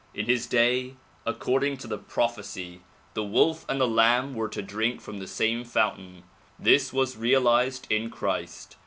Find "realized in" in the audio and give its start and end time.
7.17-8.09